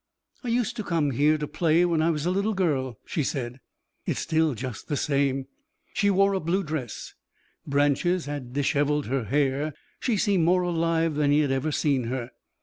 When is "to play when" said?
1.37-2.01